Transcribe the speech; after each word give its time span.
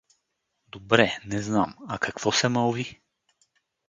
Добре 0.67 1.19
не 1.25 1.41
знам…— 1.41 1.75
А 1.87 1.97
какво 1.99 2.31
се 2.31 2.47
мълви? 2.49 2.99